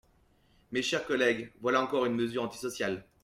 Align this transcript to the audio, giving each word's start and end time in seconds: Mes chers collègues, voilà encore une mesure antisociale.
Mes 0.71 0.81
chers 0.81 1.05
collègues, 1.05 1.51
voilà 1.61 1.79
encore 1.79 2.07
une 2.07 2.15
mesure 2.15 2.41
antisociale. 2.41 3.05